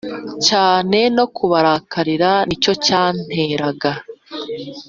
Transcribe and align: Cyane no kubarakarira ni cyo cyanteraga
Cyane 0.47 0.99
no 1.17 1.25
kubarakarira 1.35 2.31
ni 2.47 2.55
cyo 2.63 2.73
cyanteraga 2.85 3.91